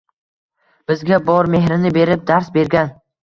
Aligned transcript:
Bizga 0.91 1.19
bor 1.27 1.49
mehrini 1.57 1.91
berib 1.99 2.23
dars 2.31 2.49
bergan. 2.59 2.93